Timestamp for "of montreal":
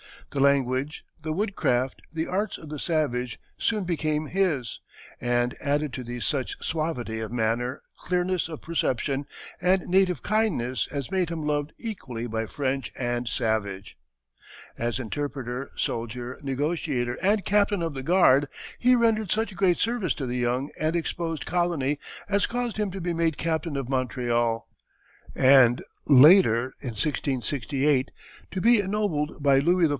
23.77-24.67